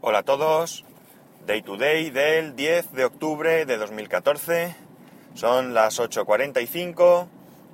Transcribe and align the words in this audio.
Hola 0.00 0.18
a 0.18 0.22
todos, 0.22 0.84
Day 1.44 1.60
to 1.62 1.76
Day 1.76 2.10
del 2.10 2.54
10 2.54 2.92
de 2.92 3.04
octubre 3.04 3.66
de 3.66 3.76
2014, 3.78 4.76
son 5.34 5.74
las 5.74 5.98
8.45 5.98 7.26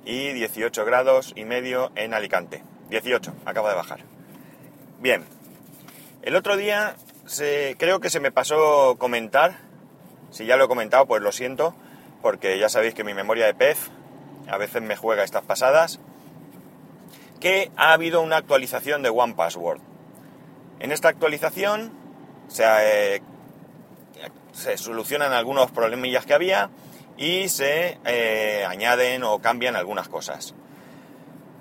y 0.05 0.33
18 0.33 0.85
grados 0.85 1.33
y 1.35 1.45
medio 1.45 1.91
en 1.93 2.15
Alicante. 2.15 2.63
18, 2.89 3.31
acabo 3.45 3.69
de 3.69 3.75
bajar. 3.75 3.99
Bien, 4.99 5.23
el 6.23 6.35
otro 6.35 6.57
día 6.57 6.95
se, 7.27 7.75
creo 7.77 7.99
que 7.99 8.09
se 8.09 8.19
me 8.19 8.31
pasó 8.31 8.95
comentar, 8.97 9.59
si 10.31 10.47
ya 10.47 10.57
lo 10.57 10.65
he 10.65 10.67
comentado 10.67 11.05
pues 11.05 11.21
lo 11.21 11.31
siento, 11.31 11.75
porque 12.23 12.57
ya 12.57 12.69
sabéis 12.69 12.95
que 12.95 13.03
mi 13.03 13.13
memoria 13.13 13.45
de 13.45 13.53
pez 13.53 13.91
a 14.49 14.57
veces 14.57 14.81
me 14.81 14.95
juega 14.95 15.23
estas 15.23 15.43
pasadas, 15.43 15.99
que 17.39 17.69
ha 17.77 17.93
habido 17.93 18.21
una 18.21 18.37
actualización 18.37 19.03
de 19.03 19.09
One 19.09 19.35
Password. 19.35 19.79
En 20.79 20.91
esta 20.91 21.09
actualización 21.09 22.04
se, 22.47 22.63
eh, 23.15 23.21
se 24.53 24.77
solucionan 24.77 25.33
algunos 25.33 25.71
problemillas 25.71 26.25
que 26.25 26.33
había 26.33 26.69
y 27.17 27.49
se 27.49 27.97
eh, 28.05 28.65
añaden 28.67 29.23
o 29.23 29.39
cambian 29.39 29.75
algunas 29.75 30.07
cosas. 30.09 30.53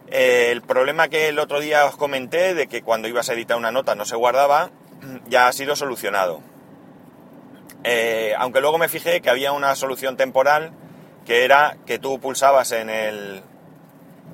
el 0.08 0.62
problema 0.62 1.08
que 1.08 1.28
el 1.28 1.38
otro 1.38 1.60
día 1.60 1.86
os 1.86 1.96
comenté 1.96 2.54
de 2.54 2.66
que 2.66 2.82
cuando 2.82 3.08
ibas 3.08 3.28
a 3.28 3.32
editar 3.32 3.56
una 3.56 3.72
nota 3.72 3.94
no 3.94 4.04
se 4.04 4.16
guardaba, 4.16 4.70
ya 5.28 5.48
ha 5.48 5.52
sido 5.52 5.76
solucionado. 5.76 6.40
Eh, 7.84 8.34
aunque 8.38 8.60
luego 8.60 8.78
me 8.78 8.88
fijé 8.88 9.20
que 9.20 9.30
había 9.30 9.52
una 9.52 9.74
solución 9.76 10.16
temporal 10.16 10.72
que 11.26 11.44
era 11.44 11.76
que 11.86 11.98
tú 11.98 12.18
pulsabas 12.18 12.72
en 12.72 12.88
el 12.88 13.42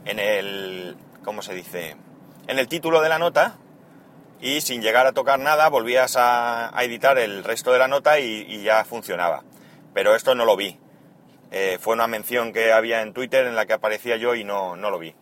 en 0.04 0.18
el 0.18 0.96
¿cómo 1.24 1.42
se 1.42 1.54
dice? 1.54 1.96
en 2.46 2.58
el 2.58 2.68
título 2.68 3.00
de 3.00 3.08
la 3.08 3.18
nota 3.18 3.56
y 4.40 4.60
sin 4.62 4.82
llegar 4.82 5.06
a 5.06 5.12
tocar 5.12 5.38
nada 5.38 5.68
volvías 5.68 6.16
a, 6.16 6.72
editar 6.82 7.18
el 7.18 7.44
resto 7.44 7.72
de 7.72 7.78
la 7.78 7.88
nota 7.88 8.18
y, 8.18 8.62
ya 8.62 8.84
funcionaba. 8.84 9.42
Pero 9.92 10.14
esto 10.14 10.34
no 10.34 10.44
lo 10.44 10.56
vi. 10.56 10.78
Eh, 11.50 11.78
fue 11.80 11.94
una 11.94 12.06
mención 12.06 12.52
que 12.52 12.72
había 12.72 13.02
en 13.02 13.12
Twitter 13.12 13.46
en 13.46 13.56
la 13.56 13.66
que 13.66 13.72
aparecía 13.72 14.16
yo 14.16 14.34
y 14.34 14.44
no, 14.44 14.76
no 14.76 14.90
lo 14.90 14.98
vi. 14.98 15.14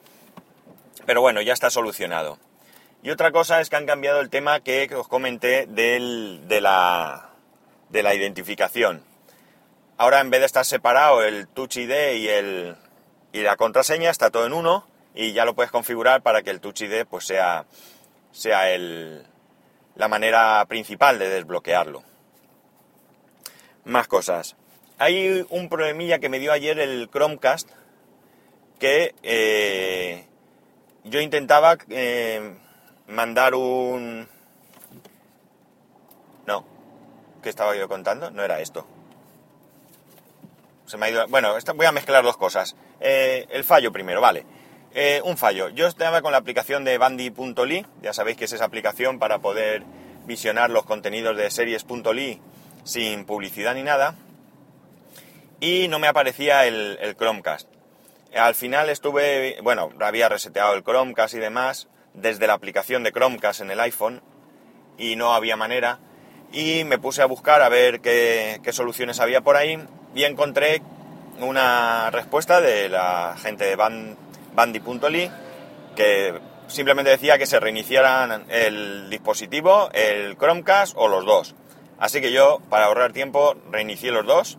Pero 1.07 1.21
bueno, 1.21 1.41
ya 1.41 1.53
está 1.53 1.71
solucionado. 1.71 2.39
Y 3.03 3.11
otra 3.11 3.33
cosa 3.33 3.61
es 3.61 3.71
que 3.71 3.77
han 3.77 3.87
cambiado 3.87 4.21
el 4.21 4.29
tema 4.29 4.61
que 4.61 4.89
os 4.95 5.09
comenté 5.09 5.67
del, 5.67 6.43
de, 6.47 6.61
la, 6.61 7.31
de 7.89 8.03
la 8.03 8.15
identificación. 8.15 9.03
Ahora 9.97 10.21
en 10.21 10.31
vez 10.31 10.41
de 10.41 10.47
estar 10.47 10.65
separado 10.65 11.23
el 11.23 11.49
Touch 11.49 11.77
ID 11.77 12.13
y, 12.17 12.29
el, 12.29 12.77
y 13.33 13.41
la 13.41 13.57
contraseña, 13.57 14.11
está 14.11 14.31
todo 14.31 14.47
en 14.47 14.53
uno 14.53 14.87
y 15.15 15.33
ya 15.33 15.45
lo 15.45 15.55
puedes 15.55 15.73
configurar 15.73 16.23
para 16.23 16.43
que 16.43 16.51
el 16.51 16.61
Touch 16.61 16.83
ID 16.83 17.05
pues 17.05 17.27
sea 17.27 17.67
sea 18.39 18.71
el, 18.71 19.27
la 19.97 20.07
manera 20.07 20.65
principal 20.69 21.19
de 21.19 21.29
desbloquearlo. 21.29 22.05
Más 23.85 24.07
cosas. 24.07 24.55
Hay 24.99 25.45
un 25.51 25.69
problemilla 25.69 26.21
que 26.21 26.29
me 26.29 26.39
dio 26.39 26.53
ayer 26.53 26.79
el 26.79 27.11
Chromecast 27.11 27.69
que 28.79 29.15
eh, 29.25 30.25
yo 31.03 31.21
intentaba 31.21 31.77
eh, 31.89 32.55
mandar 33.09 33.57
un... 33.57 34.29
No, 36.47 36.65
¿qué 37.43 37.49
estaba 37.49 37.75
yo 37.75 37.89
contando? 37.89 38.31
No 38.31 38.45
era 38.45 38.61
esto. 38.61 38.87
Se 40.87 40.97
me 40.97 41.07
ha 41.07 41.11
ido... 41.11 41.27
Bueno, 41.27 41.55
voy 41.75 41.87
a 41.87 41.93
mezclar 41.93 42.23
dos 42.23 42.37
cosas. 42.37 42.77
Eh, 43.01 43.47
el 43.51 43.65
fallo 43.65 43.91
primero, 43.91 44.21
vale. 44.21 44.47
Eh, 44.95 45.21
un 45.25 45.37
fallo. 45.37 45.69
Yo 45.69 45.87
estaba 45.87 46.23
con 46.23 46.33
la 46.33 46.39
aplicación 46.39 46.85
de 46.85 46.99
bandy.ly, 46.99 47.87
ya 48.03 48.13
sabéis 48.13 48.37
que 48.37 48.47
es 48.47 48.53
esa 48.53 48.65
aplicación 48.65 49.19
para 49.19 49.39
poder 49.39 49.83
visionar 50.27 50.71
los 50.71 50.85
contenidos 50.85 51.37
de 51.37 51.51
series.ly 51.51 52.41
sin 52.85 53.25
publicidad 53.27 53.75
ni 53.75 53.83
nada. 53.83 54.15
Y 55.61 55.89
no 55.89 55.99
me 55.99 56.09
aparecía 56.09 56.67
el, 56.67 57.17
Chromecast. 57.19 57.69
Al 58.35 58.55
final 58.55 58.91
estuve, 58.91 59.59
bueno, 59.63 59.91
había 60.01 60.29
reseteado 60.29 60.75
el 60.75 60.85
Chromecast 60.85 61.35
y 61.35 61.39
demás 61.39 61.89
desde 62.15 62.47
la 62.47 62.55
aplicación 62.55 63.03
de 63.03 63.13
Chromecast 63.13 63.61
en 63.61 63.71
el 63.71 63.81
iPhone 63.81 64.23
y 64.97 65.17
no 65.17 65.35
había 65.35 65.57
manera. 65.57 65.99
Y 66.53 66.85
me 66.85 66.99
puse 66.99 67.21
a 67.21 67.27
buscar 67.27 67.61
a 67.61 67.69
ver 67.69 68.01
qué, 68.01 68.61
soluciones 68.73 69.21
había 69.21 69.43
por 69.43 69.57
ahí 69.57 69.79
y 70.15 70.25
encontré 70.25 70.81
una 71.41 72.11
respuesta 72.11 72.61
de 72.61 72.89
la 72.89 73.37
gente 73.39 73.65
de 73.65 73.77
Band 73.77 74.28
bandy.ly, 74.55 75.31
que 75.97 76.41
simplemente 76.69 77.11
decía 77.11 77.39
que 77.39 77.47
se 77.47 77.61
reiniciaran 77.61 78.45
el 78.49 79.11
dispositivo, 79.11 79.91
el 79.93 80.37
Chromecast 80.37 80.95
o 80.97 81.09
los 81.09 81.25
dos. 81.25 81.55
Así 81.99 82.21
que 82.21 82.33
yo, 82.33 82.61
para 82.71 82.87
ahorrar 82.87 83.13
tiempo, 83.13 83.57
reinicié 83.71 84.13
los 84.13 84.27
dos, 84.27 84.59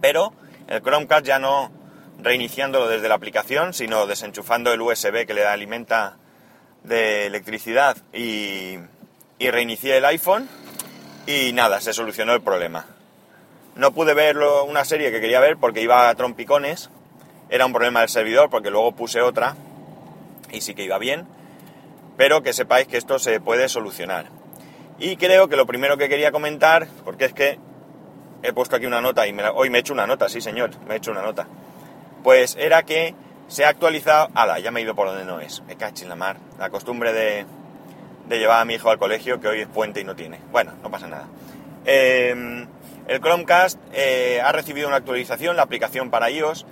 pero 0.00 0.32
el 0.68 0.82
Chromecast 0.82 1.26
ya 1.26 1.38
no 1.38 1.70
reiniciándolo 2.18 2.88
desde 2.88 3.08
la 3.08 3.14
aplicación, 3.14 3.74
sino 3.74 4.06
desenchufando 4.06 4.72
el 4.72 4.80
USB 4.80 5.26
que 5.26 5.34
le 5.34 5.46
alimenta 5.46 6.16
de 6.84 7.26
electricidad 7.26 7.96
y, 8.12 8.78
y 9.38 9.50
reinicié 9.50 9.98
el 9.98 10.04
iPhone 10.04 10.48
y 11.26 11.52
nada, 11.52 11.80
se 11.80 11.92
solucionó 11.92 12.32
el 12.34 12.42
problema. 12.42 12.86
No 13.74 13.92
pude 13.92 14.14
ver 14.14 14.38
una 14.38 14.84
serie 14.84 15.10
que 15.10 15.20
quería 15.20 15.40
ver 15.40 15.56
porque 15.56 15.82
iba 15.82 16.08
a 16.08 16.14
trompicones 16.14 16.90
era 17.50 17.66
un 17.66 17.72
problema 17.72 18.00
del 18.00 18.08
servidor 18.08 18.48
porque 18.48 18.70
luego 18.70 18.92
puse 18.92 19.20
otra 19.20 19.56
y 20.52 20.60
sí 20.60 20.74
que 20.74 20.84
iba 20.84 20.98
bien, 20.98 21.26
pero 22.16 22.42
que 22.42 22.52
sepáis 22.52 22.86
que 22.86 22.96
esto 22.96 23.18
se 23.18 23.40
puede 23.40 23.68
solucionar. 23.68 24.26
Y 24.98 25.16
creo 25.16 25.48
que 25.48 25.56
lo 25.56 25.66
primero 25.66 25.96
que 25.96 26.08
quería 26.08 26.32
comentar, 26.32 26.86
porque 27.04 27.26
es 27.26 27.32
que 27.32 27.58
he 28.42 28.52
puesto 28.52 28.76
aquí 28.76 28.86
una 28.86 29.00
nota 29.00 29.26
y 29.26 29.36
hoy 29.54 29.70
me 29.70 29.78
he 29.78 29.80
hecho 29.80 29.92
una 29.92 30.06
nota, 30.06 30.28
sí 30.28 30.40
señor, 30.40 30.70
me 30.86 30.94
he 30.94 30.96
hecho 30.98 31.10
una 31.10 31.22
nota, 31.22 31.46
pues 32.22 32.56
era 32.58 32.82
que 32.82 33.14
se 33.48 33.64
ha 33.64 33.68
actualizado, 33.68 34.28
ala, 34.34 34.58
ya 34.58 34.70
me 34.70 34.80
he 34.80 34.82
ido 34.84 34.94
por 34.94 35.08
donde 35.08 35.24
no 35.24 35.40
es, 35.40 35.62
me 35.62 35.76
cacho 35.76 36.04
en 36.04 36.08
la 36.08 36.16
mar, 36.16 36.36
la 36.58 36.70
costumbre 36.70 37.12
de, 37.12 37.46
llevar 38.28 38.60
a 38.60 38.64
mi 38.64 38.74
hijo 38.74 38.90
al 38.90 38.98
colegio 38.98 39.40
que 39.40 39.48
hoy 39.48 39.60
es 39.62 39.66
puente 39.66 40.00
y 40.00 40.04
no 40.04 40.14
tiene. 40.14 40.38
Bueno, 40.52 40.72
no 40.84 40.90
pasa 40.90 41.08
nada. 41.08 41.26
Em, 41.84 42.68
el 43.08 43.20
Chromecast 43.20 43.76
eh, 43.92 44.40
ha 44.40 44.52
recibido 44.52 44.86
una 44.86 44.98
actualización, 44.98 45.56
la 45.56 45.62
aplicación 45.62 46.10
para 46.10 46.30
iOS, 46.30 46.64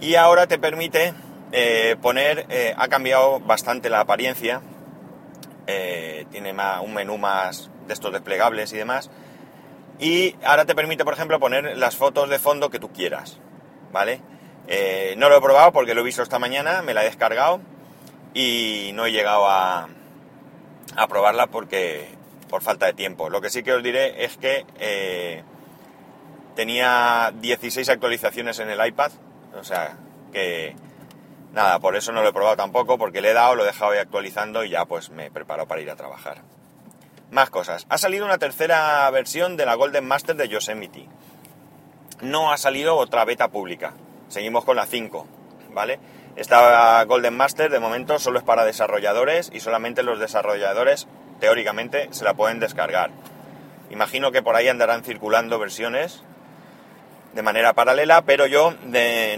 y 0.00 0.14
ahora 0.14 0.46
te 0.46 0.58
permite 0.58 1.14
eh, 1.52 1.96
poner, 2.02 2.46
eh, 2.48 2.74
ha 2.76 2.88
cambiado 2.88 3.40
bastante 3.40 3.88
la 3.88 4.00
apariencia, 4.00 4.60
eh, 5.66 6.26
tiene 6.30 6.54
un 6.82 6.94
menú 6.94 7.18
más 7.18 7.70
de 7.86 7.94
estos 7.94 8.12
desplegables 8.12 8.72
y 8.72 8.76
demás, 8.76 9.10
y 9.98 10.36
ahora 10.44 10.64
te 10.64 10.74
permite, 10.74 11.04
por 11.04 11.14
ejemplo, 11.14 11.40
poner 11.40 11.76
las 11.76 11.96
fotos 11.96 12.28
de 12.28 12.38
fondo 12.38 12.68
que 12.68 12.78
tú 12.78 12.92
quieras, 12.92 13.38
¿vale? 13.92 14.20
no 15.16 15.28
lo 15.28 15.36
he 15.36 15.40
probado 15.40 15.70
porque 15.70 15.94
lo 15.94 16.00
he 16.00 16.04
visto 16.04 16.22
esta 16.24 16.40
mañana, 16.40 16.82
me 16.82 16.92
la 16.92 17.02
he 17.02 17.04
descargado 17.06 17.60
y 18.34 18.90
no 18.94 19.06
he 19.06 19.12
llegado 19.12 19.48
a, 19.48 19.88
a 20.96 21.06
probarla 21.06 21.46
porque 21.46 22.08
por 22.50 22.62
falta 22.62 22.86
de 22.86 22.92
tiempo. 22.92 23.30
Lo 23.30 23.40
que 23.40 23.48
sí 23.48 23.62
que 23.62 23.72
os 23.72 23.82
diré 23.84 24.24
es 24.24 24.36
que 24.36 25.44
tenía 26.56 27.32
16 27.40 27.88
actualizaciones 27.88 28.58
en 28.58 28.68
el 28.68 28.84
iPad, 28.84 29.12
o 29.54 29.64
sea, 29.64 29.96
que 30.32 30.74
nada, 31.52 31.78
por 31.78 31.96
eso 31.96 32.12
no 32.12 32.22
lo 32.22 32.28
he 32.28 32.32
probado 32.32 32.56
tampoco, 32.56 32.98
porque 32.98 33.20
le 33.20 33.30
he 33.30 33.34
dado, 33.34 33.54
lo 33.54 33.62
he 33.62 33.66
dejado 33.66 33.92
ahí 33.92 33.98
actualizando 33.98 34.64
y 34.64 34.70
ya 34.70 34.84
pues 34.84 35.10
me 35.10 35.30
preparo 35.30 35.66
para 35.66 35.80
ir 35.80 35.90
a 35.90 35.96
trabajar. 35.96 36.42
Más 37.30 37.50
cosas. 37.50 37.86
Ha 37.88 37.98
salido 37.98 38.24
una 38.24 38.38
tercera 38.38 39.10
versión 39.10 39.56
de 39.56 39.66
la 39.66 39.74
Golden 39.74 40.06
Master 40.06 40.36
de 40.36 40.48
Yosemite. 40.48 41.08
No 42.20 42.52
ha 42.52 42.56
salido 42.56 42.96
otra 42.96 43.24
beta 43.24 43.48
pública. 43.48 43.94
Seguimos 44.28 44.64
con 44.64 44.76
la 44.76 44.86
5, 44.86 45.26
¿vale? 45.72 45.98
Esta 46.36 47.02
Golden 47.04 47.36
Master 47.36 47.70
de 47.70 47.80
momento 47.80 48.18
solo 48.18 48.38
es 48.38 48.44
para 48.44 48.64
desarrolladores 48.64 49.50
y 49.52 49.60
solamente 49.60 50.02
los 50.02 50.18
desarrolladores 50.18 51.08
teóricamente 51.40 52.08
se 52.10 52.24
la 52.24 52.34
pueden 52.34 52.60
descargar. 52.60 53.10
Imagino 53.90 54.32
que 54.32 54.42
por 54.42 54.54
ahí 54.54 54.68
andarán 54.68 55.02
circulando 55.02 55.58
versiones 55.58 56.22
de 57.36 57.42
manera 57.42 57.74
paralela, 57.74 58.22
pero 58.22 58.46
yo 58.46 58.74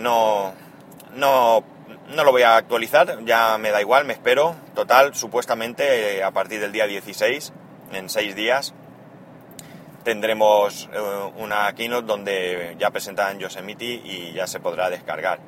no, 0.00 0.54
no, 1.16 1.64
no 2.14 2.24
lo 2.24 2.30
voy 2.30 2.42
a 2.42 2.56
actualizar, 2.56 3.24
ya 3.24 3.58
me 3.58 3.72
da 3.72 3.80
igual, 3.80 4.04
me 4.04 4.12
espero. 4.12 4.54
Total, 4.76 5.16
supuestamente 5.16 6.18
eh, 6.18 6.22
a 6.22 6.30
partir 6.30 6.60
del 6.60 6.70
día 6.70 6.86
16, 6.86 7.52
en 7.92 8.08
seis 8.08 8.36
días, 8.36 8.72
tendremos 10.04 10.88
eh, 10.92 10.98
una 11.38 11.72
keynote 11.74 12.06
donde 12.06 12.76
ya 12.78 12.90
presentan 12.90 13.40
Yosemite 13.40 13.84
y 13.84 14.32
ya 14.32 14.46
se 14.46 14.60
podrá 14.60 14.90
descargar. 14.90 15.40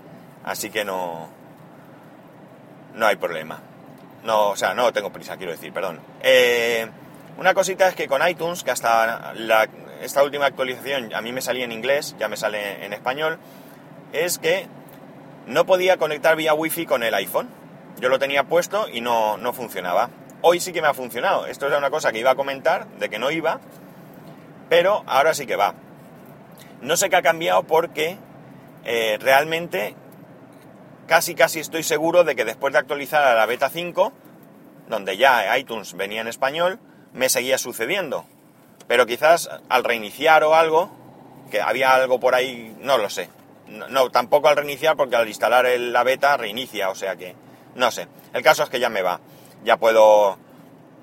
Así 0.42 0.70
que 0.70 0.84
no, 0.84 1.28
no 2.94 3.06
hay 3.06 3.14
problema. 3.14 3.60
No, 4.24 4.48
o 4.48 4.56
sea, 4.56 4.74
no 4.74 4.92
tengo 4.92 5.12
prisa, 5.12 5.36
quiero 5.36 5.52
decir, 5.52 5.72
perdón. 5.72 6.00
Eh, 6.20 6.84
una 7.38 7.54
cosita 7.54 7.86
es 7.86 7.94
que 7.94 8.08
con 8.08 8.26
iTunes, 8.28 8.64
que 8.64 8.72
hasta 8.72 9.34
la, 9.34 9.68
esta 10.00 10.22
última 10.22 10.46
actualización 10.46 11.14
a 11.14 11.20
mí 11.20 11.32
me 11.32 11.42
salía 11.42 11.64
en 11.64 11.72
inglés, 11.72 12.14
ya 12.18 12.28
me 12.28 12.36
sale 12.36 12.84
en 12.84 12.92
español, 12.92 13.38
es 14.12 14.38
que 14.38 14.66
no 15.46 15.66
podía 15.66 15.96
conectar 15.96 16.36
vía 16.36 16.54
wifi 16.54 16.86
con 16.86 17.02
el 17.02 17.14
iPhone. 17.14 17.48
Yo 17.98 18.08
lo 18.08 18.18
tenía 18.18 18.44
puesto 18.44 18.88
y 18.88 19.00
no, 19.00 19.36
no 19.36 19.52
funcionaba. 19.52 20.10
hoy 20.42 20.60
sí 20.60 20.72
que 20.72 20.80
me 20.80 20.88
ha 20.88 20.94
funcionado. 20.94 21.46
Esto 21.46 21.66
era 21.66 21.78
una 21.78 21.90
cosa 21.90 22.12
que 22.12 22.18
iba 22.18 22.30
a 22.30 22.34
comentar, 22.34 22.86
de 22.98 23.10
que 23.10 23.18
no 23.18 23.30
iba, 23.30 23.60
pero 24.68 25.02
ahora 25.06 25.34
sí 25.34 25.46
que 25.46 25.56
va. 25.56 25.74
No 26.80 26.96
sé 26.96 27.10
qué 27.10 27.16
ha 27.16 27.22
cambiado 27.22 27.64
porque 27.64 28.16
eh, 28.84 29.18
realmente 29.20 29.94
casi 31.06 31.34
casi 31.34 31.60
estoy 31.60 31.82
seguro 31.82 32.24
de 32.24 32.36
que 32.36 32.44
después 32.44 32.72
de 32.72 32.78
actualizar 32.78 33.22
a 33.24 33.34
la 33.34 33.44
beta 33.44 33.68
5, 33.68 34.12
donde 34.88 35.16
ya 35.16 35.58
iTunes 35.58 35.94
venía 35.94 36.20
en 36.20 36.28
español, 36.28 36.78
me 37.12 37.28
seguía 37.28 37.58
sucediendo. 37.58 38.24
Pero 38.90 39.06
quizás 39.06 39.48
al 39.68 39.84
reiniciar 39.84 40.42
o 40.42 40.56
algo, 40.56 40.90
que 41.48 41.60
había 41.60 41.94
algo 41.94 42.18
por 42.18 42.34
ahí, 42.34 42.76
no 42.80 42.98
lo 42.98 43.08
sé. 43.08 43.28
No, 43.68 44.10
tampoco 44.10 44.48
al 44.48 44.56
reiniciar 44.56 44.96
porque 44.96 45.14
al 45.14 45.28
instalar 45.28 45.64
la 45.78 46.02
beta 46.02 46.36
reinicia, 46.36 46.90
o 46.90 46.96
sea 46.96 47.14
que 47.14 47.36
no 47.76 47.92
sé. 47.92 48.08
El 48.32 48.42
caso 48.42 48.64
es 48.64 48.68
que 48.68 48.80
ya 48.80 48.88
me 48.88 49.02
va. 49.02 49.20
Ya 49.62 49.76
puedo 49.76 50.38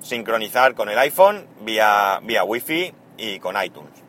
sincronizar 0.02 0.74
con 0.74 0.90
el 0.90 0.98
iPhone 0.98 1.48
vía, 1.62 2.20
vía 2.22 2.44
Wi-Fi 2.44 2.92
y 3.16 3.38
con 3.38 3.56
iTunes. 3.64 4.02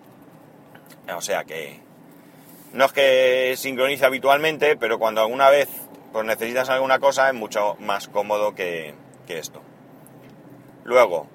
O 1.15 1.21
sea 1.21 1.45
que 1.45 1.79
no 2.73 2.83
es 2.83 2.91
que 2.91 3.53
sincronice 3.55 4.05
habitualmente, 4.05 4.75
pero 4.75 4.99
cuando 4.99 5.21
alguna 5.21 5.49
vez 5.49 5.69
pues 6.11 6.25
necesitas 6.25 6.67
alguna 6.67 6.99
cosa 6.99 7.29
es 7.29 7.33
mucho 7.33 7.77
más 7.79 8.09
cómodo 8.09 8.53
que, 8.55 8.93
esto. 9.29 9.61
Luego, 10.83 11.27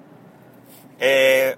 eh, 0.99 1.55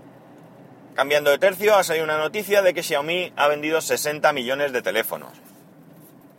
cambiando 0.97 1.29
de 1.29 1.37
tercio, 1.37 1.75
ha 1.75 1.83
salido 1.83 2.05
una 2.05 2.17
noticia 2.17 2.63
de 2.63 2.73
que 2.73 2.81
Xiaomi 2.81 3.31
ha 3.35 3.47
vendido 3.47 3.81
60 3.81 4.33
millones 4.33 4.73
de 4.73 4.81
teléfonos. 4.81 5.29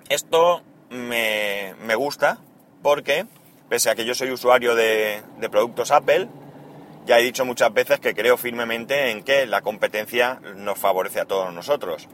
Esto 0.09 0.65
me, 0.91 1.75
me 1.87 1.95
gusta 1.95 2.39
porque, 2.83 3.27
pese 3.69 3.89
a 3.89 3.95
que 3.95 4.05
yo 4.05 4.17
soy 4.17 4.33
usuario 4.33 4.75
de, 4.75 5.23
productos 5.49 5.93
Apple, 5.93 6.27
ya 7.07 7.21
he 7.21 7.23
dicho 7.23 7.45
muchas 7.45 7.73
veces 7.73 8.01
que 8.01 8.17
creo 8.17 8.37
firmemente 8.37 9.13
en 9.13 9.23
que 9.23 9.47
la 9.47 9.61
competencia 9.61 10.41
nos 10.57 10.77
favorece 10.77 11.21
a 11.21 11.25
todos 11.27 11.55
nosotros. 11.55 12.09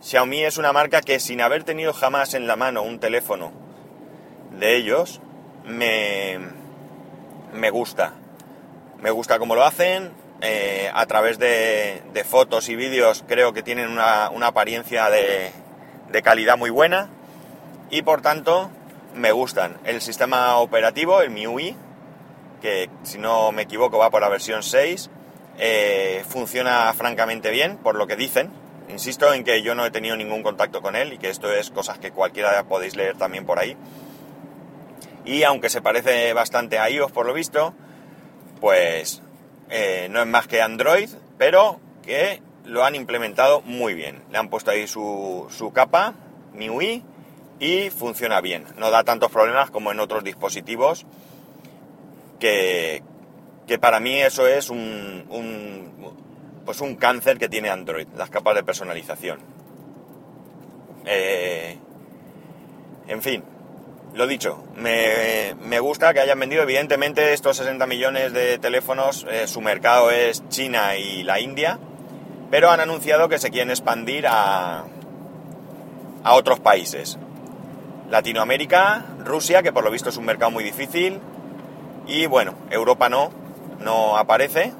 Xiaomi 0.00 0.44
es 0.44 0.56
una 0.56 0.72
marca 0.72 1.02
que 1.02 1.20
sin 1.20 1.42
haber 1.42 1.64
tenido 1.64 1.92
jamás 1.92 2.32
en 2.32 2.46
la 2.46 2.56
mano 2.56 2.82
un 2.82 2.98
teléfono 2.98 3.52
de 4.58 4.74
ellos, 4.74 5.20
me, 5.66 6.38
me 7.52 7.68
gusta. 7.68 8.14
Me 9.02 9.10
gusta 9.10 9.38
cómo 9.38 9.54
lo 9.54 9.64
hacen. 9.64 10.27
Eh, 10.40 10.88
a 10.94 11.06
través 11.06 11.38
de, 11.38 12.02
fotos 12.24 12.68
y 12.68 12.76
vídeos 12.76 13.24
creo 13.26 13.52
que 13.52 13.62
tienen 13.62 13.88
una, 13.88 14.26
apariencia 14.46 15.10
de, 15.10 15.52
calidad 16.22 16.56
muy 16.56 16.70
buena. 16.70 17.08
Y 17.90 18.02
por 18.02 18.20
tanto 18.20 18.70
me 19.14 19.32
gustan. 19.32 19.78
El 19.84 20.00
sistema 20.00 20.58
operativo, 20.58 21.22
el 21.22 21.30
MIUI, 21.30 21.76
que 22.60 22.90
si 23.02 23.18
no 23.18 23.50
me 23.52 23.62
equivoco 23.62 23.98
va 23.98 24.10
por 24.10 24.20
la 24.20 24.28
versión 24.28 24.62
6, 24.62 25.10
eh, 25.58 26.24
funciona 26.28 26.92
francamente 26.92 27.50
bien, 27.50 27.78
por 27.78 27.96
lo 27.96 28.06
que 28.06 28.16
dicen. 28.16 28.50
Insisto 28.88 29.32
en 29.34 29.44
que 29.44 29.62
yo 29.62 29.74
no 29.74 29.84
he 29.84 29.90
tenido 29.90 30.16
ningún 30.16 30.42
contacto 30.42 30.80
con 30.82 30.96
él 30.96 31.12
y 31.12 31.18
que 31.18 31.30
esto 31.30 31.52
es 31.52 31.70
cosas 31.70 31.98
que 31.98 32.10
cualquiera 32.10 32.62
podéis 32.64 32.96
leer 32.96 33.16
también 33.16 33.44
por 33.44 33.58
ahí. 33.58 33.76
Y 35.24 35.42
aunque 35.42 35.68
se 35.68 35.82
parece 35.82 36.32
bastante 36.32 36.78
a 36.78 36.88
iOS 36.88 37.12
por 37.12 37.26
lo 37.26 37.34
visto, 37.34 37.74
pues 38.60 39.22
eh, 39.70 40.08
no 40.10 40.20
es 40.20 40.26
más 40.26 40.46
que 40.46 40.62
Android, 40.62 41.10
pero 41.36 41.80
que 42.02 42.40
lo 42.64 42.84
han 42.84 42.94
implementado 42.94 43.60
muy 43.62 43.94
bien. 43.94 44.22
Le 44.30 44.38
han 44.38 44.48
puesto 44.48 44.70
ahí 44.70 44.86
su, 44.86 45.46
su 45.50 45.72
capa, 45.72 46.14
MIUI, 46.54 47.02
y 47.60 47.90
funciona 47.90 48.40
bien. 48.40 48.64
No 48.76 48.90
da 48.90 49.04
tantos 49.04 49.30
problemas 49.30 49.70
como 49.70 49.90
en 49.90 50.00
otros 50.00 50.24
dispositivos 50.24 51.06
que, 52.38 53.02
para 53.80 54.00
mí 54.00 54.20
eso 54.20 54.46
es 54.46 54.70
un, 54.70 55.24
pues 56.64 56.80
un 56.80 56.96
cáncer 56.96 57.38
que 57.38 57.48
tiene 57.48 57.68
Android, 57.68 58.06
las 58.16 58.30
capas 58.30 58.54
de 58.54 58.62
personalización. 58.62 59.40
Eh, 61.04 61.78
en 63.08 63.22
fin, 63.22 63.42
lo 64.14 64.26
dicho, 64.26 64.64
me, 64.74 65.80
gusta 65.80 66.12
que 66.12 66.20
hayan 66.20 66.40
vendido, 66.40 66.62
evidentemente 66.62 67.32
estos 67.32 67.56
60 67.56 67.86
millones 67.86 68.32
de 68.32 68.58
teléfonos, 68.58 69.26
eh, 69.30 69.46
su 69.46 69.60
mercado 69.60 70.10
es 70.10 70.46
China 70.48 70.96
y 70.96 71.22
la 71.22 71.40
India, 71.40 71.78
pero 72.50 72.70
han 72.70 72.80
anunciado 72.80 73.28
que 73.28 73.38
se 73.38 73.50
quieren 73.50 73.70
expandir 73.70 74.26
a, 74.26 74.84
a 76.24 76.34
otros 76.34 76.60
países. 76.60 77.18
Latinoamérica, 78.10 79.04
Rusia, 79.24 79.62
que 79.62 79.72
por 79.72 79.84
lo 79.84 79.90
visto 79.90 80.08
es 80.08 80.16
un 80.16 80.24
mercado 80.24 80.50
muy 80.50 80.64
difícil, 80.64 81.20
y 82.06 82.26
bueno, 82.26 82.54
Europa 82.70 83.08
no, 83.08 83.30
no 83.80 84.16
aparece, 84.16 84.72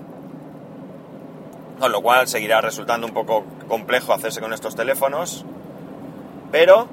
con 1.78 1.92
lo 1.92 2.00
cual 2.02 2.26
seguirá 2.26 2.60
resultando 2.60 3.06
un 3.06 3.12
poco 3.12 3.44
complejo 3.69 4.12
hacerse 4.12 4.40
con 4.40 4.52
estos 4.52 4.74
teléfonos, 4.74 5.44
pero 6.50 6.88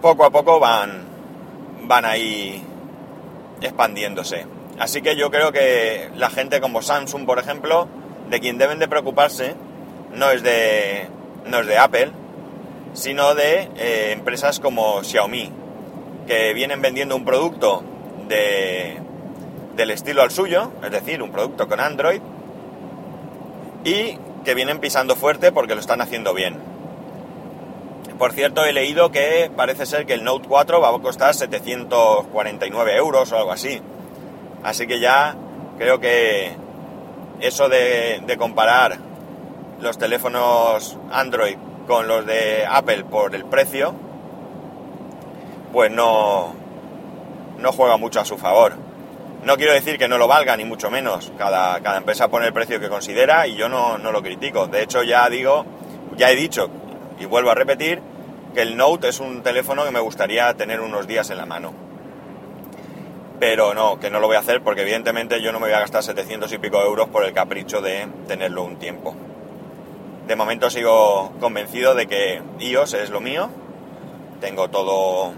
poco 0.00 0.24
a 0.24 0.30
poco 0.30 0.58
van, 0.58 1.11
van 1.92 2.06
ahí 2.06 2.64
expandiéndose. 3.60 4.46
Así 4.78 5.02
que 5.02 5.14
yo 5.14 5.30
creo 5.30 5.52
que 5.52 6.08
la 6.16 6.30
gente 6.30 6.62
como 6.62 6.80
Samsung, 6.80 7.26
por 7.26 7.38
ejemplo, 7.38 7.86
de 8.30 8.40
quien 8.40 8.56
deben 8.56 8.78
de 8.78 8.88
preocuparse 8.88 9.54
no 10.14 10.30
es 10.30 10.42
de, 10.42 11.06
no 11.44 11.60
es 11.60 11.66
de 11.66 11.76
Apple, 11.76 12.10
sino 12.94 13.34
de 13.34 13.68
eh, 13.76 14.12
empresas 14.12 14.58
como 14.58 15.04
Xiaomi, 15.04 15.52
que 16.26 16.54
vienen 16.54 16.80
vendiendo 16.80 17.14
un 17.14 17.26
producto 17.26 17.84
de, 18.26 18.96
del 19.76 19.90
estilo 19.90 20.22
al 20.22 20.30
suyo, 20.30 20.72
es 20.82 20.90
decir, 20.90 21.22
un 21.22 21.30
producto 21.30 21.68
con 21.68 21.78
Android, 21.78 22.22
y 23.84 24.16
que 24.46 24.54
vienen 24.54 24.78
pisando 24.78 25.14
fuerte 25.14 25.52
porque 25.52 25.74
lo 25.74 25.82
están 25.82 26.00
haciendo 26.00 26.32
bien. 26.32 26.71
Por 28.22 28.30
cierto, 28.34 28.64
he 28.64 28.72
leído 28.72 29.10
que 29.10 29.50
parece 29.56 29.84
ser 29.84 30.06
que 30.06 30.12
el 30.12 30.22
Note 30.22 30.46
4 30.46 30.80
va 30.80 30.90
a 30.90 30.98
costar 31.00 31.34
749 31.34 32.94
euros 32.94 33.32
o 33.32 33.36
algo 33.36 33.50
así. 33.50 33.82
Así 34.62 34.86
que 34.86 35.00
ya 35.00 35.34
creo 35.76 35.98
que 35.98 36.52
eso 37.40 37.68
de, 37.68 38.22
de 38.24 38.36
comparar 38.36 38.96
los 39.80 39.98
teléfonos 39.98 40.96
Android 41.10 41.56
con 41.88 42.06
los 42.06 42.24
de 42.24 42.64
Apple 42.64 43.02
por 43.02 43.34
el 43.34 43.44
precio, 43.44 43.92
pues 45.72 45.90
no, 45.90 46.54
no 47.58 47.72
juega 47.72 47.96
mucho 47.96 48.20
a 48.20 48.24
su 48.24 48.38
favor. 48.38 48.74
No 49.42 49.56
quiero 49.56 49.72
decir 49.72 49.98
que 49.98 50.06
no 50.06 50.16
lo 50.16 50.28
valga, 50.28 50.56
ni 50.56 50.64
mucho 50.64 50.92
menos. 50.92 51.32
Cada, 51.36 51.80
cada 51.80 51.98
empresa 51.98 52.28
pone 52.28 52.46
el 52.46 52.52
precio 52.52 52.78
que 52.78 52.88
considera 52.88 53.48
y 53.48 53.56
yo 53.56 53.68
no, 53.68 53.98
lo 53.98 54.22
critico. 54.22 54.68
De 54.68 54.84
hecho, 54.84 55.02
ya 55.02 55.28
digo, 55.28 55.66
ya 56.16 56.30
he 56.30 56.36
dicho, 56.36 56.70
y 57.18 57.24
vuelvo 57.24 57.50
a 57.50 57.56
repetir, 57.56 58.11
que 58.54 58.62
el 58.62 58.76
Note 58.76 59.08
es 59.08 59.20
un 59.20 59.42
teléfono 59.42 59.84
que 59.84 59.90
me 59.90 60.00
gustaría 60.00 60.52
tener 60.54 60.80
unos 60.80 61.06
días 61.06 61.30
en 61.30 61.38
la 61.38 61.46
mano. 61.46 61.72
Pero 63.40 63.74
no, 63.74 63.98
que 63.98 64.10
no 64.10 64.20
lo 64.20 64.26
voy 64.26 64.36
a 64.36 64.40
hacer 64.40 64.62
porque 64.62 64.82
evidentemente 64.82 65.42
yo 65.42 65.52
no 65.52 65.58
me 65.58 65.66
voy 65.66 65.74
a 65.74 65.80
gastar 65.80 66.02
700 66.02 66.52
y 66.52 66.58
pico 66.58 66.80
euros 66.80 67.08
por 67.08 67.24
el 67.24 67.32
capricho 67.32 67.80
de 67.80 68.06
tenerlo 68.28 68.62
un 68.62 68.76
tiempo. 68.76 69.14
De 70.26 70.36
momento 70.36 70.70
sigo 70.70 71.32
convencido 71.40 71.94
de 71.94 72.06
que 72.06 72.40
iOS 72.60 72.94
es 72.94 73.10
lo 73.10 73.20
mío. 73.20 73.50
Tengo 74.40 74.70
todo 74.70 75.32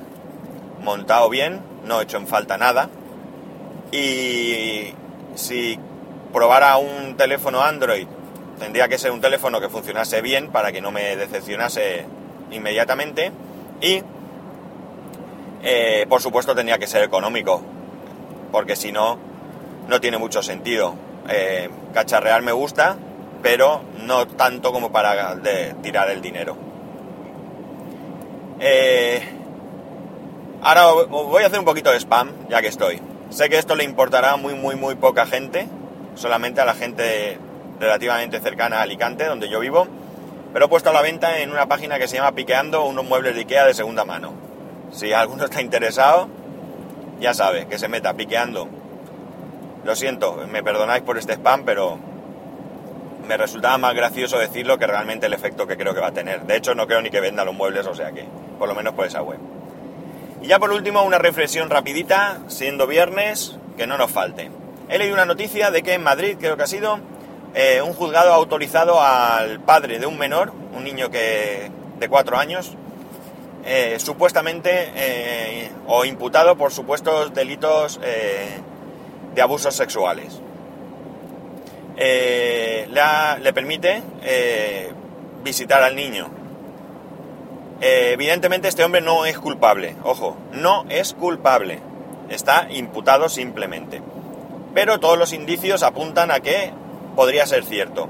montado 0.83 1.31
bien, 1.31 1.63
no 1.85 2.01
he 2.01 2.05
hecho 2.05 2.19
en 2.19 2.27
falta 2.27 2.59
nada 2.59 2.91
y 3.91 4.93
si 5.37 5.79
probara 6.33 6.77
un 6.79 7.17
teléfono 7.17 7.63
Android, 7.63 8.07
tendría 8.59 8.89
que 8.89 8.99
ser 8.99 9.13
un 9.13 9.21
teléfono 9.21 9.61
que 9.61 9.69
funcionase 9.69 10.21
bien 10.21 10.51
para 10.51 10.73
que 10.73 10.81
no 10.81 10.91
me 10.91 11.17
decepcionase 11.17 12.05
inmediatamente. 12.51 13.33
Y, 13.81 14.03
eh, 15.63 16.07
por 16.09 16.21
supuesto, 16.21 16.55
tendría 16.55 16.79
que 16.79 16.87
ser 16.87 17.03
económico, 17.03 17.63
porque 18.53 18.77
si 18.77 18.93
no, 18.93 19.19
no 19.89 20.01
tiene 20.01 20.19
mucho 20.19 20.43
sentido. 20.43 20.95
Eh, 21.29 21.71
cacharrear 21.93 22.43
me 22.43 22.53
gusta, 22.53 22.97
pero 23.43 23.83
no 24.01 24.27
tanto 24.27 24.73
como 24.73 24.93
para 24.93 25.37
tirar 25.83 26.11
el 26.11 26.21
dinero. 26.21 26.57
Eh, 28.61 29.23
ahora 30.63 30.87
voy 31.09 31.43
a 31.43 31.47
hacer 31.47 31.59
un 31.59 31.65
poquito 31.65 31.91
de 31.91 31.99
spam, 31.99 32.31
ya 32.49 32.63
que 32.63 32.69
estoy. 32.69 33.01
Sé 33.31 33.49
que 33.49 33.59
esto 33.59 33.75
le 33.75 33.85
importará 33.85 34.33
a 34.33 34.37
muy, 34.37 34.55
muy, 34.55 34.77
muy 34.77 34.95
poca 34.95 35.27
gente, 35.27 35.67
solamente 36.15 36.61
a 36.61 36.65
la 36.65 36.75
gente 36.75 37.39
relativamente 37.81 38.41
cercana 38.41 38.79
a 38.79 38.83
Alicante, 38.83 39.27
donde 39.27 39.49
yo 39.49 39.61
vivo, 39.61 39.89
pero 40.55 40.67
he 40.67 40.69
puesto 40.69 40.91
a 40.91 40.93
la 40.93 41.03
venta 41.03 41.41
en 41.41 41.51
una 41.51 41.67
página 41.67 41.99
que 41.99 42.07
se 42.07 42.17
llama 42.17 42.31
Piqueando 42.31 42.85
unos 42.85 43.05
muebles 43.05 43.35
de 43.35 43.41
Ikea 43.41 43.67
de 43.67 43.75
segunda 43.75 44.05
mano. 44.05 44.33
Si 44.93 45.13
alguno 45.13 45.47
está 45.47 45.61
interesado, 45.61 46.29
ya 47.19 47.35
sabe, 47.35 47.67
que 47.67 47.77
se 47.77 47.89
meta 47.89 48.15
piqueando. 48.15 48.69
Lo 49.85 49.97
siento, 49.97 50.47
me 50.49 50.63
perdonáis 50.63 51.03
por 51.03 51.19
este 51.19 51.33
spam, 51.33 51.65
pero 51.65 51.99
me 53.27 53.37
resultaba 53.37 53.79
más 53.79 53.97
gracioso 53.97 54.39
decirlo 54.39 54.79
que 54.79 54.87
realmente 54.87 55.27
el 55.27 55.33
efecto 55.33 55.67
que 55.67 55.77
creo 55.77 55.93
que 55.93 56.01
va 56.01 56.09
a 56.09 56.13
tener. 56.13 56.43
De 56.43 56.57
hecho, 56.57 56.77
no 56.77 56.87
creo 56.87 57.03
ni 57.03 57.11
que 57.11 57.21
venda 57.21 57.45
los 57.45 57.55
muebles, 57.55 57.89
o 57.89 57.95
sea 57.97 58.13
que, 58.13 58.25
por 58.57 58.69
lo 58.69 58.77
menos 58.77 58.95
por 58.95 59.07
esa 59.07 59.23
web. 59.23 59.41
Y 60.41 60.47
ya 60.47 60.61
por 60.61 60.71
último, 60.71 61.03
una 61.03 61.19
reflexión 61.19 61.69
rapidita, 61.69 62.39
siendo 62.47 62.87
viernes, 62.87 63.59
que 63.77 63.89
no 63.89 63.99
nos 63.99 64.13
falte. 64.13 64.53
he 64.89 64.99
leído 64.99 65.15
una 65.15 65.27
noticia 65.27 65.73
de 65.73 65.83
que 65.83 65.95
en 65.95 66.05
Madrid, 66.05 66.37
creo 66.39 66.57
que 66.57 66.63
ha 66.63 66.69
sido, 66.69 67.01
eh, 67.55 67.81
un 67.83 67.93
juzgado 67.93 68.33
ha 68.33 68.35
autorizado 68.35 69.01
al 69.01 69.61
padre 69.61 70.01
de 70.01 70.07
un 70.07 70.19
menor, 70.19 70.53
un 70.77 70.83
niño 70.83 71.09
que 71.11 71.71
de 72.01 72.09
cuatro 72.09 72.37
años, 72.37 72.73
eh, 73.65 73.97
supuestamente 74.01 74.91
eh, 74.97 75.71
o 75.87 76.05
imputado 76.05 76.57
por 76.57 76.73
supuestos 76.73 77.33
delitos 77.33 78.01
de 78.01 79.41
abusos 79.41 79.77
sexuales. 79.77 80.41
le 81.97 83.53
permite 83.53 84.03
visitar 85.45 85.83
al 85.85 85.95
niño. 85.95 86.31
evidentemente 87.81 88.67
este 88.67 88.83
hombre 88.83 89.01
no 89.01 89.27
es 89.27 89.39
culpable, 89.39 89.95
ojo, 90.03 90.37
no 90.53 90.87
es 90.89 91.15
culpable, 91.15 91.79
está 92.31 92.67
imputado 92.71 93.29
simplemente. 93.29 94.03
Pero 94.75 94.99
todos 94.99 95.17
los 95.17 95.33
indicios 95.33 95.85
apuntan 95.85 96.33
a 96.33 96.41
que 96.41 96.73
podría 97.15 97.47
ser 97.47 97.65
cierto. 97.65 98.09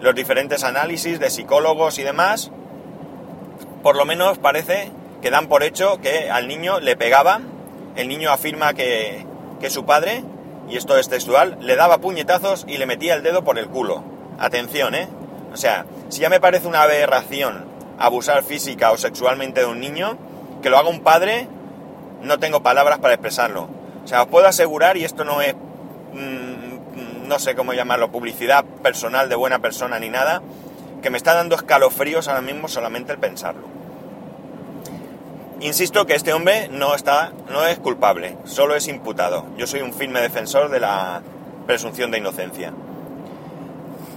los 0.00 0.14
diferentes 0.14 0.64
análisis 0.64 1.20
de 1.20 1.30
psicólogos 1.30 1.98
y 1.98 2.02
demás 2.02 2.50
por 3.82 3.96
lo 3.96 4.04
menos 4.04 4.38
parece 4.38 4.90
que 5.20 5.30
dan 5.30 5.48
por 5.48 5.62
hecho 5.62 6.00
que 6.00 6.30
al 6.30 6.48
niño 6.48 6.80
le 6.80 6.96
pegaba, 6.96 7.40
el 7.96 8.08
niño 8.08 8.30
afirma 8.30 8.74
que, 8.74 9.26
que 9.60 9.70
su 9.70 9.84
padre, 9.84 10.24
y 10.68 10.76
esto 10.76 10.96
es 10.96 11.08
textual, 11.08 11.58
le 11.60 11.76
daba 11.76 11.98
puñetazos 11.98 12.64
y 12.68 12.78
le 12.78 12.86
metía 12.86 13.14
el 13.14 13.22
dedo 13.22 13.44
por 13.44 13.58
el 13.58 13.68
culo. 13.68 14.04
Atención, 14.38 14.94
¿eh? 14.94 15.08
O 15.52 15.56
sea, 15.56 15.84
si 16.08 16.20
ya 16.20 16.30
me 16.30 16.40
parece 16.40 16.66
una 16.66 16.82
aberración 16.82 17.64
abusar 17.98 18.42
física 18.42 18.90
o 18.90 18.96
sexualmente 18.96 19.60
de 19.60 19.66
un 19.66 19.80
niño, 19.80 20.16
que 20.62 20.70
lo 20.70 20.78
haga 20.78 20.88
un 20.88 21.00
padre, 21.00 21.48
no 22.22 22.38
tengo 22.38 22.62
palabras 22.62 22.98
para 22.98 23.14
expresarlo. 23.14 23.68
O 24.04 24.08
sea, 24.08 24.22
os 24.22 24.28
puedo 24.28 24.46
asegurar, 24.46 24.96
y 24.96 25.04
esto 25.04 25.24
no 25.24 25.42
es, 25.42 25.54
mm, 25.54 26.61
no 27.32 27.38
sé 27.38 27.54
cómo 27.54 27.72
llamarlo, 27.72 28.12
publicidad 28.12 28.62
personal 28.82 29.30
de 29.30 29.36
buena 29.36 29.60
persona 29.60 29.98
ni 29.98 30.10
nada, 30.10 30.42
que 31.00 31.08
me 31.08 31.16
está 31.16 31.32
dando 31.32 31.54
escalofríos 31.54 32.28
ahora 32.28 32.42
mismo 32.42 32.68
solamente 32.68 33.10
el 33.10 33.18
pensarlo. 33.18 33.68
Insisto 35.60 36.04
que 36.04 36.14
este 36.14 36.34
hombre 36.34 36.68
no 36.68 36.94
está, 36.94 37.32
no 37.48 37.66
es 37.66 37.78
culpable, 37.78 38.36
solo 38.44 38.74
es 38.74 38.86
imputado. 38.86 39.46
Yo 39.56 39.66
soy 39.66 39.80
un 39.80 39.94
firme 39.94 40.20
defensor 40.20 40.68
de 40.68 40.80
la 40.80 41.22
presunción 41.66 42.10
de 42.10 42.18
inocencia. 42.18 42.74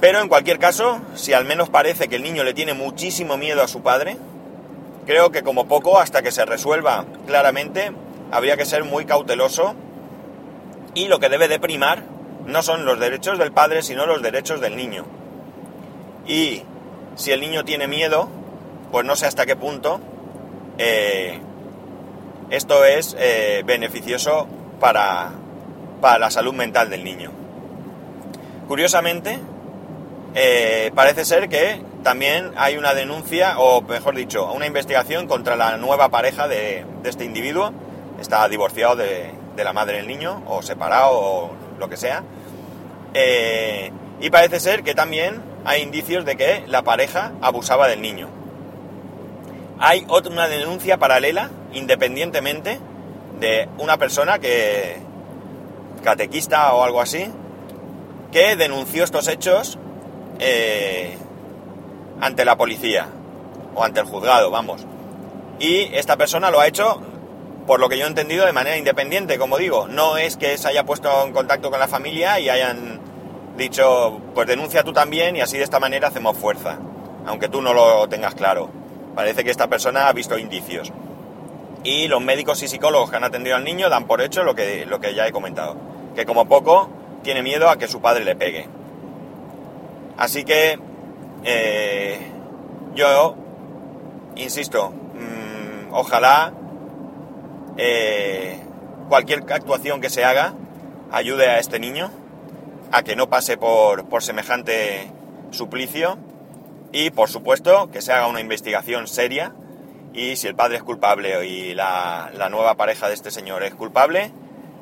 Pero 0.01 0.19
en 0.19 0.27
cualquier 0.27 0.59
caso, 0.59 0.99
si 1.13 1.31
al 1.31 1.45
menos 1.45 1.69
parece 1.69 2.09
que 2.09 2.17
el 2.17 2.23
niño 2.23 2.43
le 2.43 2.53
tiene 2.53 2.73
muchísimo 2.73 3.37
miedo 3.37 3.63
a 3.63 3.69
su 3.69 3.81
padre, 3.81 4.17
creo 5.05 5.31
que 5.31 5.41
como 5.41 5.69
poco, 5.69 5.99
hasta 5.99 6.21
que 6.21 6.33
se 6.33 6.43
resuelva 6.43 7.05
claramente, 7.25 7.93
habría 8.29 8.57
que 8.57 8.65
ser 8.65 8.83
muy 8.83 9.05
cauteloso 9.05 9.73
y 10.93 11.07
lo 11.07 11.21
que 11.21 11.29
debe 11.29 11.47
de 11.47 11.59
primar 11.61 12.14
no 12.45 12.61
son 12.63 12.85
los 12.85 12.99
derechos 12.99 13.37
del 13.37 13.51
padre, 13.51 13.81
sino 13.81 14.05
los 14.05 14.21
derechos 14.21 14.61
del 14.61 14.75
niño. 14.75 15.05
Y 16.27 16.63
si 17.15 17.31
el 17.31 17.41
niño 17.41 17.65
tiene 17.65 17.87
miedo, 17.87 18.29
pues 18.91 19.05
no 19.05 19.15
sé 19.15 19.25
hasta 19.25 19.45
qué 19.45 19.55
punto 19.55 19.99
eh, 20.77 21.39
esto 22.49 22.83
es 22.85 23.15
eh, 23.17 23.63
beneficioso 23.65 24.47
para, 24.79 25.31
para, 26.01 26.19
la 26.19 26.31
salud 26.31 26.53
mental 26.53 26.89
del 26.89 27.03
niño. 27.03 27.31
Curiosamente, 28.67 29.39
eh, 30.35 30.91
parece 30.93 31.25
ser 31.25 31.49
que 31.49 31.81
también 32.03 32.51
hay 32.57 32.77
una 32.77 32.93
denuncia, 32.93 33.57
o 33.57 33.81
mejor 33.81 34.15
dicho, 34.15 34.51
una 34.51 34.67
investigación 34.67 35.27
contra 35.27 35.55
la 35.55 35.77
nueva 35.77 36.09
pareja 36.09 36.47
de, 36.47 36.85
este 37.03 37.25
individuo. 37.25 37.71
Está 38.19 38.47
divorciado 38.47 38.95
de, 38.95 39.31
de, 39.55 39.63
la 39.63 39.73
madre 39.73 39.97
del 39.97 40.07
niño, 40.07 40.43
o 40.47 40.61
separado, 40.61 41.11
o 41.11 41.51
lo 41.79 41.89
que 41.89 41.97
sea. 41.97 42.23
y 44.21 44.29
parece 44.29 44.59
ser 44.59 44.83
que 44.83 44.93
también 44.93 45.41
hay 45.65 45.81
indicios 45.81 46.25
de 46.25 46.35
que 46.35 46.63
la 46.67 46.83
pareja 46.83 47.33
abusaba 47.41 47.87
del 47.87 48.01
niño. 48.01 48.29
Hay 49.79 50.05
otra 50.07 50.31
una 50.31 50.47
denuncia 50.47 50.97
paralela, 50.97 51.49
independientemente, 51.73 52.79
de 53.39 53.67
una 53.77 53.97
persona 53.97 54.39
que, 54.39 54.97
catequista 56.05 56.73
o 56.73 56.83
algo 56.83 57.01
así, 57.01 57.29
que 58.31 58.55
denunció 58.55 59.03
estos 59.03 59.27
hechos 59.27 59.77
eh, 60.39 61.17
ante 62.21 62.45
la 62.45 62.55
policía 62.55 63.07
o 63.73 63.83
ante 63.83 63.99
el 63.99 64.05
juzgado, 64.05 64.49
vamos. 64.51 64.85
Y 65.59 65.89
esta 65.93 66.15
persona 66.15 66.51
lo 66.51 66.61
ha 66.61 66.67
hecho, 66.67 67.01
por 67.65 67.79
lo 67.79 67.89
que 67.89 67.97
yo 67.97 68.05
he 68.05 68.07
entendido, 68.07 68.45
de 68.45 68.53
manera 68.53 68.77
independiente, 68.77 69.37
como 69.37 69.57
digo. 69.57 69.87
No 69.87 70.17
es 70.17 70.37
que 70.37 70.57
se 70.57 70.67
haya 70.67 70.83
puesto 70.85 71.25
en 71.25 71.33
contacto 71.33 71.71
con 71.71 71.79
la 71.79 71.87
familia 71.87 72.39
y 72.39 72.49
hayan 72.49 72.99
dicho, 73.57 74.19
pues 74.33 74.47
denuncia 74.47 74.83
tú 74.83 74.93
también 74.93 75.35
y 75.35 75.41
así 75.41 75.57
de 75.57 75.63
esta 75.63 75.79
manera 75.79 76.09
hacemos 76.09 76.37
fuerza, 76.37 76.77
aunque 77.25 77.49
tú 77.49 77.61
no 77.61 77.73
lo 77.73 78.07
tengas 78.07 78.35
claro. 78.35 78.69
Parece 79.15 79.43
que 79.43 79.51
esta 79.51 79.67
persona 79.67 80.07
ha 80.07 80.13
visto 80.13 80.37
indicios. 80.37 80.91
Y 81.83 82.07
los 82.07 82.21
médicos 82.21 82.61
y 82.63 82.67
psicólogos 82.67 83.09
que 83.09 83.17
han 83.17 83.23
atendido 83.23 83.55
al 83.55 83.63
niño 83.63 83.89
dan 83.89 84.05
por 84.05 84.21
hecho 84.21 84.43
lo 84.43 84.55
que, 84.55 84.85
lo 84.85 84.99
que 84.99 85.13
ya 85.13 85.27
he 85.27 85.31
comentado, 85.31 85.75
que 86.15 86.25
como 86.25 86.47
poco 86.47 86.89
tiene 87.23 87.41
miedo 87.41 87.69
a 87.69 87.77
que 87.77 87.87
su 87.87 88.01
padre 88.01 88.25
le 88.25 88.35
pegue. 88.35 88.67
Así 90.17 90.43
que 90.43 90.79
eh, 91.43 92.19
yo, 92.95 93.35
insisto, 94.35 94.89
mm, 94.89 95.93
ojalá 95.93 96.53
eh, 97.77 98.59
cualquier 99.09 99.43
actuación 99.51 100.01
que 100.01 100.09
se 100.09 100.23
haga 100.23 100.53
ayude 101.11 101.49
a 101.49 101.59
este 101.59 101.79
niño 101.79 102.11
a 102.91 103.03
que 103.03 103.15
no 103.15 103.29
pase 103.29 103.57
por, 103.57 104.05
semejante 104.21 105.11
suplicio 105.51 106.17
y 106.91 107.09
por 107.09 107.29
supuesto 107.29 107.89
que 107.91 108.01
se 108.01 108.13
haga 108.13 108.27
una 108.27 108.39
investigación 108.39 109.07
seria 109.07 109.53
y 110.13 110.37
si 110.37 110.47
el 110.47 110.55
padre 110.55 110.77
es 110.77 110.83
culpable 110.83 111.45
y 111.45 111.73
la, 111.73 112.31
la, 112.33 112.49
nueva 112.49 112.75
pareja 112.75 113.07
de 113.07 113.13
este 113.13 113.31
señor 113.31 113.63
es 113.63 113.75
culpable, 113.75 114.31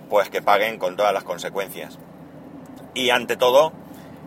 pues 0.09 0.29
que 0.29 0.43
paguen 0.43 0.77
con 0.77 0.95
todas 0.95 1.11
las 1.11 1.23
consecuencias. 1.23 1.97
Y 2.93 3.09
ante 3.09 3.35
todo, 3.35 3.73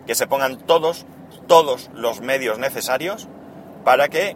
que 0.05 0.15
se 0.15 0.27
pongan 0.27 0.57
todos, 0.57 1.05
todos 1.47 1.89
los 1.93 2.19
medios 2.19 2.59
necesarios 2.59 3.29
para 3.85 4.09
que 4.09 4.35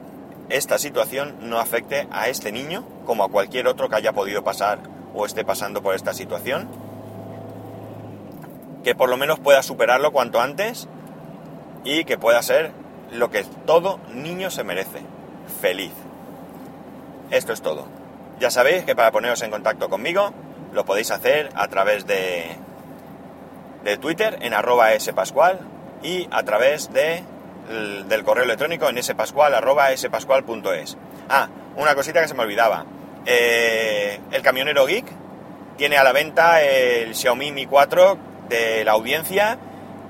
esta 0.49 0.77
situación 0.77 1.35
no 1.41 1.59
afecte 1.59 2.07
a 2.11 2.27
este 2.27 2.51
niño 2.51 2.85
como 3.05 3.23
a 3.23 3.29
cualquier 3.29 3.67
otro 3.67 3.89
que 3.89 3.95
haya 3.95 4.13
podido 4.13 4.43
pasar 4.43 4.79
o 5.13 5.25
esté 5.25 5.43
pasando 5.43 5.81
por 5.81 5.95
esta 5.95 6.13
situación 6.13 6.67
que 8.83 8.95
por 8.95 9.09
lo 9.09 9.17
menos 9.17 9.39
pueda 9.39 9.63
superarlo 9.63 10.11
cuanto 10.11 10.41
antes 10.41 10.87
y 11.83 12.03
que 12.05 12.17
pueda 12.17 12.41
ser 12.41 12.71
lo 13.11 13.29
que 13.29 13.43
todo 13.65 13.99
niño 14.13 14.49
se 14.49 14.63
merece, 14.63 15.01
feliz. 15.61 15.91
Esto 17.29 17.53
es 17.53 17.61
todo. 17.61 17.85
Ya 18.39 18.49
sabéis 18.49 18.83
que 18.83 18.95
para 18.95 19.11
poneros 19.11 19.41
en 19.41 19.51
contacto 19.51 19.89
conmigo 19.89 20.31
lo 20.73 20.85
podéis 20.85 21.11
hacer 21.11 21.49
a 21.55 21.67
través 21.67 22.07
de, 22.07 22.45
de 23.83 23.97
Twitter 23.97 24.39
en 24.41 24.53
arroba 24.53 24.97
spascual 24.99 25.59
y 26.01 26.27
a 26.31 26.43
través 26.43 26.91
de, 26.93 27.23
del 27.71 28.23
correo 28.23 28.43
electrónico 28.43 28.89
en 28.89 29.01
spascual 29.01 29.53
arroba 29.53 29.95
spascual.es. 29.95 30.97
Ah, 31.29 31.49
una 31.75 31.95
cosita 31.95 32.21
que 32.21 32.27
se 32.27 32.33
me 32.33 32.43
olvidaba. 32.43 32.85
Eh, 33.25 34.19
el 34.31 34.41
camionero 34.41 34.85
geek 34.85 35.05
tiene 35.77 35.97
a 35.97 36.03
la 36.03 36.11
venta 36.11 36.61
el 36.61 37.15
Xiaomi 37.15 37.51
Mi 37.51 37.65
4 37.65 38.17
de 38.49 38.83
la 38.83 38.91
audiencia 38.91 39.57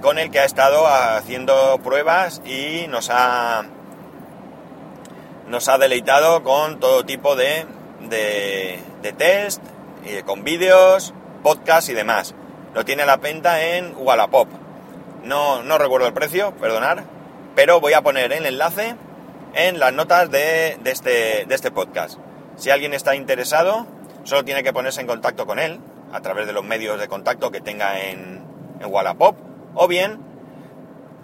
con 0.01 0.17
el 0.17 0.31
que 0.31 0.39
ha 0.39 0.45
estado 0.45 0.87
haciendo 0.87 1.79
pruebas 1.83 2.41
y 2.45 2.87
nos 2.87 3.09
ha 3.11 3.63
nos 5.47 5.67
ha 5.67 5.77
deleitado 5.77 6.43
con 6.43 6.79
todo 6.79 7.05
tipo 7.05 7.35
de, 7.35 7.65
de, 8.09 9.13
test, 9.17 9.61
eh, 10.05 10.23
con 10.25 10.43
vídeos, 10.43 11.13
podcasts 11.43 11.89
y 11.89 11.93
demás. 11.93 12.33
Lo 12.73 12.85
tiene 12.85 13.03
a 13.03 13.05
la 13.05 13.17
venta 13.17 13.61
en 13.61 13.93
Wallapop. 13.97 14.47
No, 15.23 15.61
no 15.61 15.77
recuerdo 15.77 16.07
el 16.07 16.13
precio, 16.13 16.53
perdonar, 16.55 17.03
pero 17.61 17.79
voy 17.79 17.93
a 17.93 18.01
poner 18.01 18.33
el 18.33 18.47
enlace 18.47 18.95
en 19.53 19.79
las 19.79 19.93
notas 19.93 20.31
este, 20.83 21.45
de 21.45 21.53
este 21.53 21.69
podcast. 21.69 22.17
Si 22.55 22.71
alguien 22.71 22.95
está 22.95 23.13
interesado, 23.13 23.85
solo 24.23 24.43
tiene 24.43 24.63
que 24.63 24.73
ponerse 24.73 24.99
en 24.99 25.05
contacto 25.05 25.45
con 25.45 25.59
él 25.59 25.79
a 26.11 26.21
través 26.21 26.47
de 26.47 26.53
los 26.53 26.63
medios 26.63 26.99
de 26.99 27.07
contacto 27.07 27.51
que 27.51 27.61
tenga 27.61 28.01
en, 28.01 28.43
en 28.79 28.91
Wallapop, 28.91 29.37
o 29.75 29.87
bien 29.87 30.19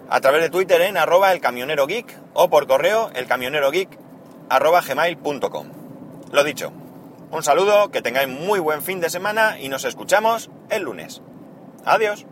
a 0.08 0.20
través 0.20 0.40
de 0.40 0.48
Twitter 0.48 0.80
en 0.82 0.96
arroba 0.96 1.32
el 1.32 1.40
camionero 1.40 1.88
geek 1.88 2.16
o 2.34 2.48
por 2.48 2.68
correo 2.68 3.10
el 3.16 3.26
camionero 3.26 3.72
geek 3.72 3.98
arroba 4.48 4.80
gmail.com. 4.80 5.66
Lo 6.30 6.44
dicho, 6.44 6.72
un 7.32 7.42
saludo, 7.42 7.90
que 7.90 8.00
tengáis 8.00 8.28
muy 8.28 8.60
buen 8.60 8.82
fin 8.82 9.00
de 9.00 9.10
semana 9.10 9.58
y 9.58 9.68
nos 9.68 9.84
escuchamos 9.84 10.50
el 10.70 10.82
lunes. 10.82 11.20
Adiós. 11.84 12.26